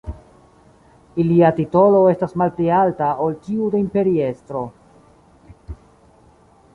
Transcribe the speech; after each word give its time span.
Ilia 1.23 1.49
titolo 1.57 1.99
estas 2.13 2.33
malpli 2.41 2.71
alta 2.77 3.09
ol 3.25 3.37
tiu 3.49 3.69
de 3.75 3.81
imperiestro. 3.83 4.65